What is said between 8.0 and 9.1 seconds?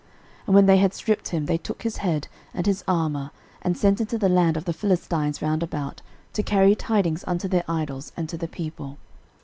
and to the people.